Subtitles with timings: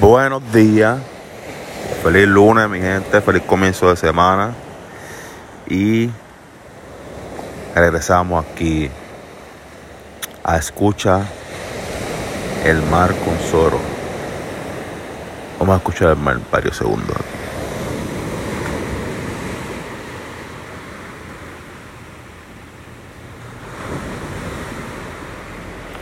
[0.00, 0.96] Buenos días,
[2.04, 4.54] feliz lunes mi gente, feliz comienzo de semana
[5.68, 6.08] y
[7.74, 8.88] regresamos aquí
[10.44, 11.22] a escuchar
[12.64, 13.80] el mar con Zoro.
[15.58, 17.16] Vamos a escuchar el mar varios segundos.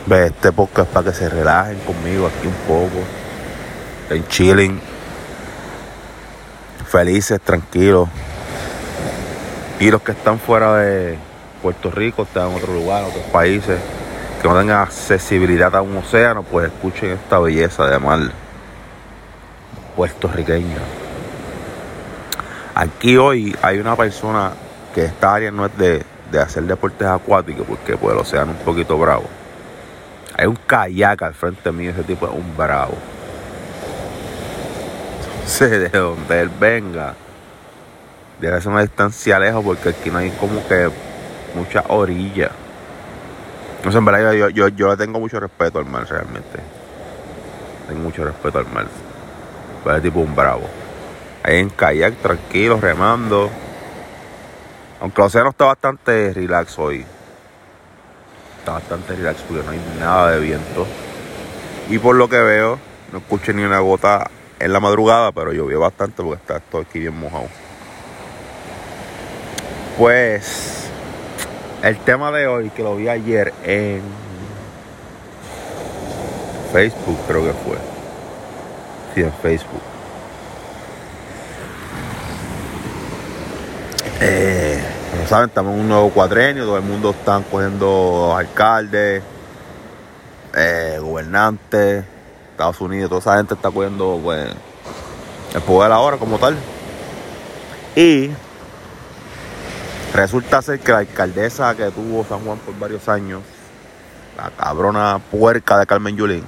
[0.04, 3.25] Ve, este podcast para que se relajen conmigo aquí un poco.
[4.08, 4.80] En chilling.
[6.86, 8.08] Felices, tranquilos.
[9.80, 11.18] Y los que están fuera de
[11.60, 13.80] Puerto Rico, están en otro lugar, en otros países,
[14.40, 18.20] que no tengan accesibilidad a un océano, pues escuchen esta belleza de mar
[19.96, 20.78] puertorriqueña.
[22.74, 24.52] Aquí hoy hay una persona
[24.94, 28.58] que esta área no es de, de hacer deportes acuáticos, porque pues, el océano es
[28.58, 29.24] un poquito bravo.
[30.38, 32.94] Hay un kayak al frente mío, ese tipo es un bravo.
[35.46, 37.14] Entonces, de donde él venga,
[38.40, 40.90] debe ser una distancia lejos porque aquí no hay como que
[41.54, 42.50] mucha orilla.
[43.84, 46.58] No sé, en verdad yo, yo, yo le tengo mucho respeto al mar realmente.
[47.86, 48.88] Tengo mucho respeto al mar.
[49.84, 50.68] Pero es tipo un bravo.
[51.44, 53.48] Ahí en kayak, tranquilo, remando.
[55.00, 57.06] Aunque el océano está bastante relax hoy
[58.58, 60.84] está bastante relax porque no hay nada de viento.
[61.88, 62.80] Y por lo que veo,
[63.12, 66.98] no escuché ni una gota en la madrugada, pero llovió bastante porque está todo aquí
[66.98, 67.48] bien mojado.
[69.98, 70.88] Pues
[71.82, 74.02] el tema de hoy, que lo vi ayer en
[76.72, 77.76] Facebook, creo que fue.
[79.14, 79.82] Sí, en Facebook.
[84.20, 89.22] Eh, como saben, estamos en un nuevo cuadrenio, todo el mundo está cogiendo alcaldes,
[90.54, 92.04] eh, gobernantes,
[92.56, 94.48] Estados Unidos, toda esa gente está cogiendo pues,
[95.54, 96.56] el poder ahora como tal.
[97.94, 98.30] Y
[100.14, 103.42] resulta ser que la alcaldesa que tuvo San Juan por varios años,
[104.38, 106.44] la cabrona puerca de Carmen Yulín,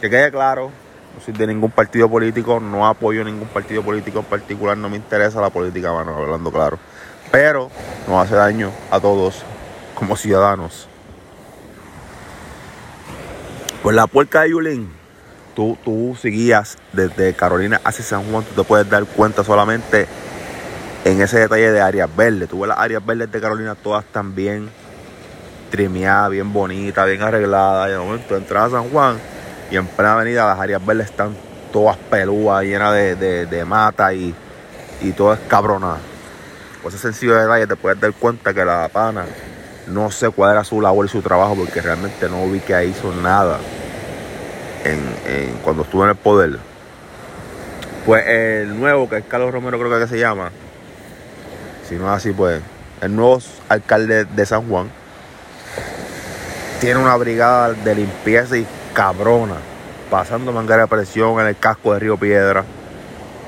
[0.00, 0.70] que quede claro,
[1.14, 4.96] no soy de ningún partido político, no apoyo ningún partido político en particular, no me
[4.96, 6.78] interesa la política, mano, hablando claro.
[7.30, 7.70] Pero
[8.08, 9.42] nos hace daño a todos
[9.94, 10.88] como ciudadanos.
[13.82, 14.88] Pues la puerca de Yulín,
[15.56, 20.06] tú, tú seguías desde Carolina hacia San Juan, tú te puedes dar cuenta solamente
[21.04, 22.48] en ese detalle de áreas verdes.
[22.48, 24.70] Tú ves las áreas verdes de Carolina todas están bien
[25.72, 27.88] trimeadas, bien bonitas, bien arregladas.
[27.88, 29.16] Y de momento entras a San Juan
[29.68, 31.36] y en plena avenida las áreas verdes están
[31.72, 34.32] todas pelúas, llenas de, de, de mata y,
[35.00, 35.98] y todo es cabronada.
[36.84, 39.24] Por ese sencillo detalle te puedes dar cuenta que la pana
[39.92, 43.12] no sé cuál era su labor y su trabajo porque realmente no vi que hizo
[43.12, 43.58] nada
[44.84, 46.58] en, cuando estuvo en el poder.
[48.06, 50.50] Pues el nuevo, que es Carlos Romero creo que se llama,
[51.88, 52.60] si no es así, pues
[53.00, 54.90] el nuevo alcalde de San Juan
[56.80, 59.56] tiene una brigada de limpieza y cabrona,
[60.10, 62.64] pasando manguera de presión en el casco de Río Piedra,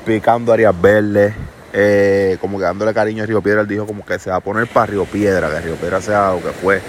[0.07, 1.35] picando áreas verdes,
[1.77, 4.41] eh, como que dándole cariño a Río Piedra, él dijo como que se va a
[4.41, 6.81] poner para Río Piedra, que Río Piedra sea lo que fue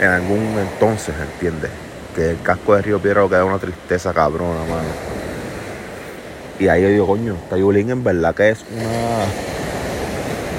[0.00, 1.70] en algún entonces, ¿entiendes?
[2.16, 4.88] Que el casco de Río Piedra lo que da una tristeza cabrona, mano.
[6.58, 9.26] Y ahí yo digo, coño, esta Yulín en verdad que es una,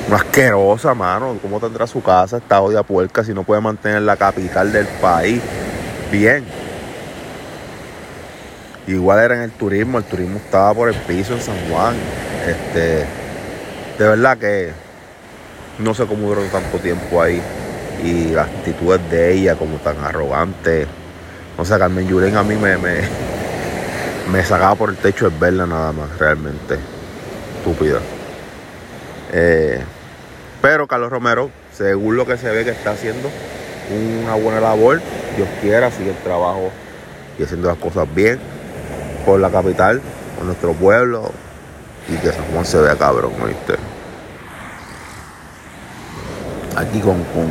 [0.09, 1.39] una asquerosa, mano.
[1.41, 5.41] ¿Cómo tendrá su casa esta odia puerca si no puede mantener la capital del país
[6.11, 6.45] bien?
[8.85, 11.95] Igual era en el turismo, el turismo estaba por el piso en San Juan.
[12.47, 13.05] Este,
[13.97, 14.71] de verdad que
[15.79, 17.41] no sé cómo duró tanto tiempo ahí.
[18.03, 20.87] Y las actitudes de ella como tan arrogante.
[21.57, 23.01] O sea, Carmen Yulín a mí me, me,
[24.31, 26.77] me sacaba por el techo de verla nada más, realmente.
[27.57, 27.99] Estúpida.
[29.33, 29.81] Eh,
[30.61, 33.29] pero Carlos Romero, según lo que se ve que está haciendo,
[34.23, 34.99] una buena labor.
[35.35, 36.71] Dios quiera, sigue el trabajo
[37.37, 38.39] y haciendo las cosas bien
[39.25, 40.01] por la capital,
[40.37, 41.31] por nuestro pueblo
[42.07, 43.75] y que San Juan se vea cabrón, ¿oíste?
[46.75, 47.49] Aquí con, con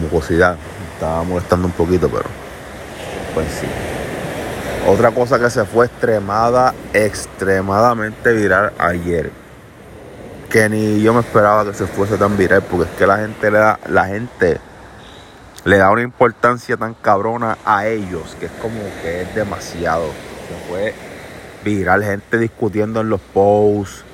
[0.00, 0.56] mucosidad,
[0.94, 2.24] estaba molestando un poquito, pero
[3.34, 3.66] pues sí.
[4.86, 9.30] Otra cosa que se fue extremada, extremadamente viral ayer.
[10.48, 13.50] Que ni yo me esperaba que se fuese tan viral, porque es que la gente
[13.50, 14.58] le da, la gente
[15.64, 20.06] le da una importancia tan cabrona a ellos, que es como que es demasiado.
[20.06, 20.94] Se fue
[21.64, 24.04] viral, gente discutiendo en los posts.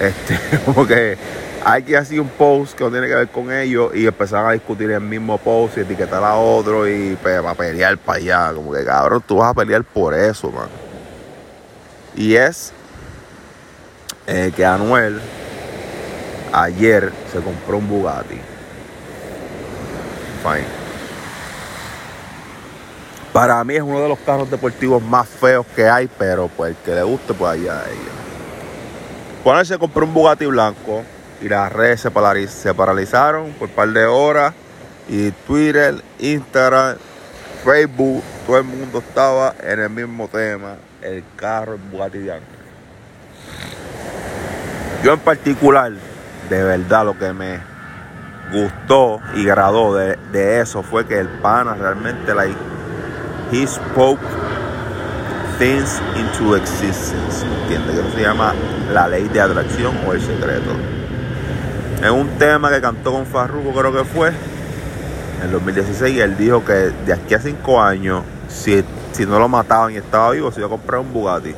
[0.00, 1.16] Este, como que
[1.64, 4.52] hay que hacer un post que no tiene que ver con ellos y empezar a
[4.52, 8.52] discutir el mismo post y etiquetar a otro y pues, para pelear para allá.
[8.54, 10.68] Como que cabrón, tú vas a pelear por eso, man.
[12.16, 12.72] Y es
[14.26, 15.20] eh, que Anuel
[16.52, 18.40] ayer se compró un Bugatti.
[20.42, 20.79] Fine.
[23.32, 26.76] Para mí es uno de los carros deportivos más feos que hay, pero pues el
[26.78, 28.10] que le guste, pues allá ella.
[29.44, 31.02] Cuando se compró un Bugatti blanco
[31.40, 34.52] y las redes se, se paralizaron por un par de horas
[35.08, 36.96] y Twitter, Instagram,
[37.64, 42.40] Facebook, todo el mundo estaba en el mismo tema, el carro, el Bugatti de
[45.04, 45.92] Yo en particular,
[46.48, 47.60] de verdad lo que me
[48.52, 52.46] gustó y agradó de, de eso fue que el pana realmente la
[53.52, 54.20] He spoke
[55.58, 57.44] things into existence.
[57.62, 57.96] ¿Entiendes?
[57.96, 58.54] Eso se llama
[58.92, 60.70] la ley de atracción o el secreto.
[62.00, 64.30] Es un tema que cantó con Farruko, creo que fue,
[65.42, 66.16] en 2016.
[66.16, 69.96] Y él dijo que de aquí a cinco años, si, si no lo mataban y
[69.96, 71.54] estaba vivo, se iba a comprar un Bugatti.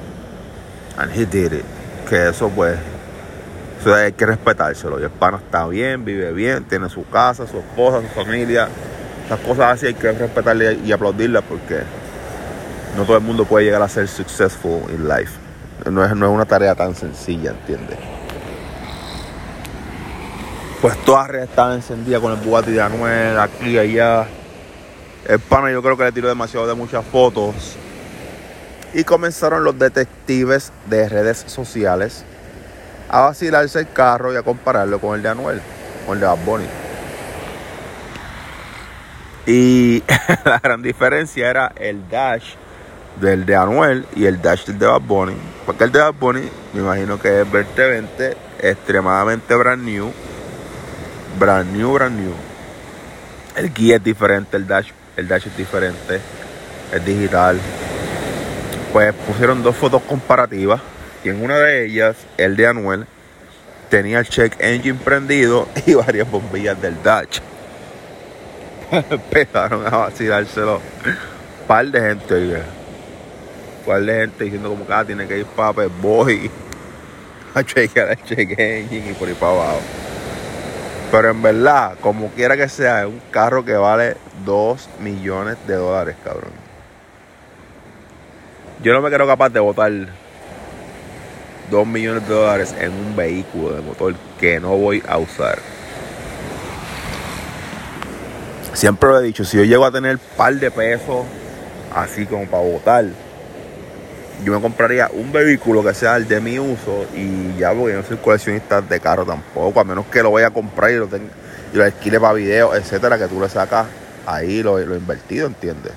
[0.96, 1.64] And he did it.
[2.08, 2.78] Que eso, pues,
[3.80, 4.98] eso hay que respetárselo.
[4.98, 8.68] El pana está bien, vive bien, tiene su casa, su esposa, su familia
[9.32, 11.81] las cosas así hay que respetarle y aplaudirlas porque
[12.99, 15.32] no todo el mundo puede llegar a ser successful in life.
[15.90, 17.96] No es, no es una tarea tan sencilla, ¿entiendes?
[20.82, 24.26] Pues todas redes estaban encendidas con el Bugatti de Anuel, aquí y allá.
[25.26, 27.55] El pana yo creo que le tiró demasiado de muchas fotos.
[28.93, 32.23] Y comenzaron los detectives de redes sociales
[33.08, 35.62] a vacilarse el carro y a compararlo con el de Anuel,
[36.05, 36.81] con el de Bad Bunny.
[39.46, 40.02] Y
[40.44, 42.54] la gran diferencia era el dash
[43.20, 45.36] del de Anuel y el dash del de Bad Bunny.
[45.66, 50.12] Porque el de Bad Bunny, me imagino que es 2020, extremadamente brand new.
[51.38, 52.32] Brand new, brand new.
[53.56, 56.20] El guía es diferente, el dash, el dash es diferente,
[56.92, 57.58] es digital.
[58.92, 60.80] Pues pusieron dos fotos comparativas
[61.24, 63.06] y en una de ellas, el de Anuel,
[63.90, 67.40] tenía el check engine prendido y varias bombillas del dash.
[69.10, 70.76] empezaron a vacilárselo.
[70.76, 75.46] Un par de gente, Un par de gente diciendo como que ah, tiene que ir
[75.46, 76.50] para Boy
[77.54, 79.80] a chequear el check engine y por ahí para abajo.
[81.10, 85.74] Pero en verdad, como quiera que sea, es un carro que vale 2 millones de
[85.74, 86.52] dólares, cabrón.
[88.82, 89.92] Yo no me quiero capaz de botar
[91.70, 95.58] 2 millones de dólares en un vehículo de motor que no voy a usar.
[98.74, 101.24] Siempre lo he dicho, si yo llego a tener par de pesos
[101.94, 103.04] así como para votar,
[104.44, 108.02] yo me compraría un vehículo que sea el de mi uso y ya porque no
[108.02, 111.30] soy coleccionista de carro tampoco, a menos que lo vaya a comprar y lo tenga,
[111.72, 113.86] y lo alquile para video, etcétera, que tú le sacas
[114.26, 115.92] ahí lo, lo invertido, ¿entiendes?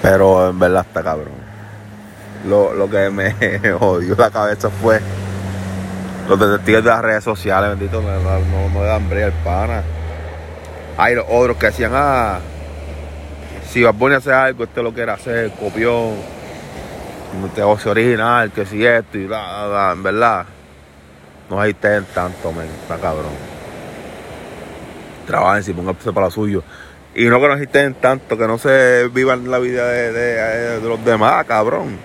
[0.00, 1.42] Pero en verdad está cabrón.
[2.48, 3.34] Lo, lo que me
[3.80, 5.00] odió la cabeza fue
[6.28, 9.82] los detectives de las redes sociales, bendito, no, no, no dan hambre el pana.
[10.96, 12.38] Hay los otros que decían, ah,
[13.68, 16.12] si vas a hacer algo, este lo quiere hacer, copión,
[17.34, 20.44] un negocio original, que si esto y la, la, en verdad,
[21.48, 23.32] no agiten tanto, men, está cabrón.
[25.26, 26.62] Trabajen, si pónganse para lo suyo.
[27.14, 31.04] Y no que no agiten tanto, que no se vivan la vida de, de, los
[31.04, 31.98] demás, cabrón.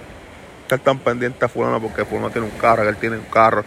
[0.63, 3.63] Estar tan pendiente a fulano porque fulano tiene un carro, que él tiene un carro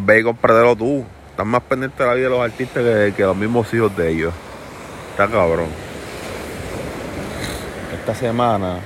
[0.00, 1.04] ve y compradero tú.
[1.30, 4.10] Estás más pendiente de la vida de los artistas que, que los mismos hijos de
[4.10, 4.34] ellos.
[5.12, 5.68] Está cabrón.
[7.94, 8.80] Esta semana,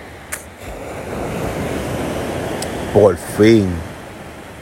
[2.93, 3.69] por fin,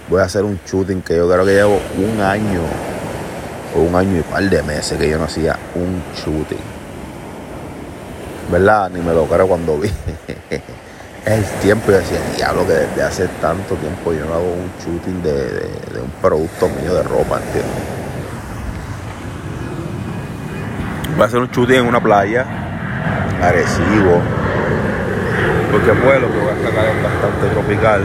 [0.08, 2.60] voy a hacer un shooting que yo creo que llevo un año
[3.74, 6.58] o un año y par de meses que yo no hacía un shooting.
[8.50, 8.90] ¿Verdad?
[8.90, 9.90] Ni me lo creo cuando vi.
[11.26, 11.90] el tiempo.
[11.90, 16.10] y decía, diablo, que desde hace tanto tiempo yo no hago un shooting de, un
[16.20, 17.82] producto mío de ropa, ¿entiendes?
[21.12, 22.46] Voy a hacer un shooting en una playa,
[23.42, 24.20] agresivo,
[25.70, 28.02] porque pues lo que voy a sacar es bastante tropical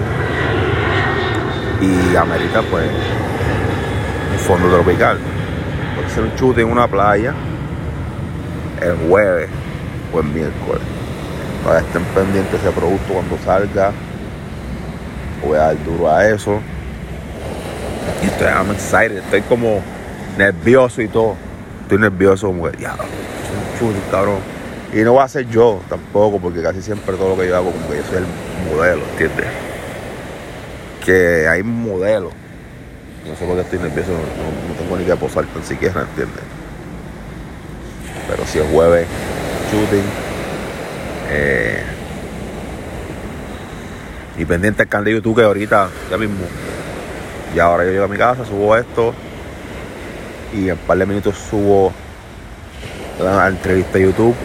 [1.81, 2.86] y amerita pues
[4.34, 5.19] un fondo tropical.
[5.95, 7.34] Voy a hacer un shooting en una playa
[8.81, 9.50] el jueves
[10.13, 10.95] o el miércoles
[11.65, 13.91] para que estén pendientes de ese producto cuando salga.
[15.43, 16.60] Voy a dar duro a eso.
[18.22, 19.81] Y estoy I'm excited, estoy como
[20.38, 21.36] nervioso y todo.
[21.81, 22.95] Estoy nervioso como que, ya,
[23.79, 24.38] soy cabrón.
[24.93, 27.72] Y no va a ser yo tampoco, porque casi siempre todo lo que yo hago,
[27.72, 28.25] como que yo soy el
[28.72, 29.48] modelo, ¿entiendes?
[31.03, 32.34] Que hay modelos
[33.27, 36.43] No sé por qué estoy nervioso, no, tengo ni que posar tan siquiera, ¿entiendes?
[38.27, 39.07] Pero si es jueves,
[39.72, 40.25] shooting.
[41.29, 41.84] Eh,
[44.38, 46.46] y pendiente el canal de YouTube que ahorita, ya mismo.
[47.55, 49.13] Y ahora yo llego a mi casa, subo esto.
[50.53, 51.94] Y en un par de minutos subo
[53.20, 54.36] la entrevista a YouTube.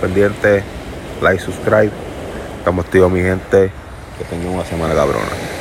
[0.00, 0.62] Pendiente,
[1.22, 1.90] like, subscribe.
[2.58, 3.70] Estamos tíos mi gente.
[4.18, 5.57] Que tengan una semana cabrona.